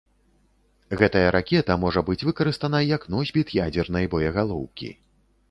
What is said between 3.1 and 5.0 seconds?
носьбіт ядзернай боегалоўкі.